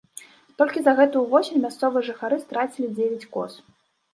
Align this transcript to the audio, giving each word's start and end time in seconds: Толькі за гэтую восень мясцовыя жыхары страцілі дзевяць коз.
Толькі 0.61 0.81
за 0.87 0.93
гэтую 0.99 1.21
восень 1.35 1.63
мясцовыя 1.65 2.03
жыхары 2.09 2.41
страцілі 2.45 2.87
дзевяць 2.99 3.29
коз. 3.37 3.51